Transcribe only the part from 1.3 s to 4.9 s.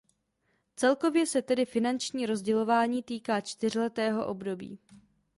tedy finanční rozdělování týká čtyřletého období.